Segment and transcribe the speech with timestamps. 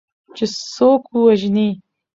[0.35, 1.69] چې څوک ووژني